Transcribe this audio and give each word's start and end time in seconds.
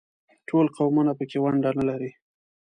ټول 0.49 0.65
قومونه 0.77 1.11
په 1.17 1.23
کې 1.29 1.37
ونډه 1.43 1.71
نه 1.77 1.83
لري. 1.89 2.11